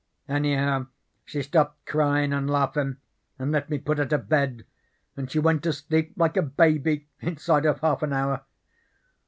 Anyhow, 0.27 0.87
she 1.25 1.43
stopped 1.43 1.85
cryin' 1.85 2.33
and 2.33 2.49
laughin' 2.49 2.97
and 3.37 3.51
let 3.51 3.69
me 3.69 3.77
put 3.77 3.99
her 3.99 4.05
to 4.07 4.17
bed, 4.17 4.65
and 5.15 5.29
she 5.29 5.37
went 5.37 5.61
to 5.61 5.73
sleep 5.73 6.13
like 6.17 6.35
a 6.35 6.41
baby 6.41 7.07
inside 7.19 7.67
of 7.67 7.81
half 7.81 8.01
an 8.01 8.11
hour. 8.11 8.41